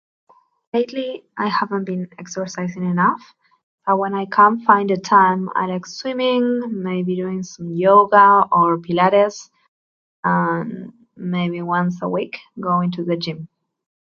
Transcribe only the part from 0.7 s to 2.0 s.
Lately, I haven't